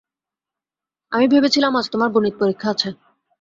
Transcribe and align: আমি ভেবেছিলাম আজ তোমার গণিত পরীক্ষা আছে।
আমি 1.11 1.25
ভেবেছিলাম 1.27 1.73
আজ 1.75 1.85
তোমার 1.93 2.09
গণিত 2.11 2.35
পরীক্ষা 2.39 2.67
আছে। 2.73 2.89